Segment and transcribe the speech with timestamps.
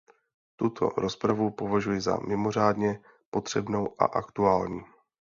[0.55, 2.99] Tuto rozpravu považuji za mimořádně
[3.31, 4.81] potřebnou a aktuální.